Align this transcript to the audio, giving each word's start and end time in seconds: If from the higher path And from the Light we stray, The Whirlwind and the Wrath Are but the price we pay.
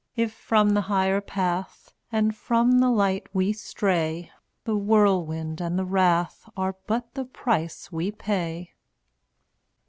If 0.15 0.33
from 0.33 0.71
the 0.71 0.81
higher 0.89 1.21
path 1.21 1.93
And 2.11 2.35
from 2.35 2.79
the 2.79 2.89
Light 2.89 3.29
we 3.35 3.53
stray, 3.53 4.31
The 4.63 4.75
Whirlwind 4.75 5.61
and 5.61 5.77
the 5.77 5.85
Wrath 5.85 6.49
Are 6.57 6.75
but 6.87 7.13
the 7.13 7.25
price 7.25 7.91
we 7.91 8.09
pay. 8.11 8.73